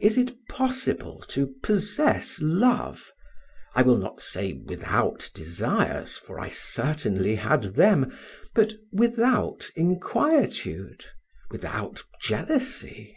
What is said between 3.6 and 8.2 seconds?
I will not say without desires, for I certainly had them,